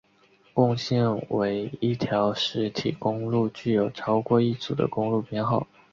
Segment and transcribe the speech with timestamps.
[0.55, 5.67] 共线为一条实体公路具有超过一组的公路编号。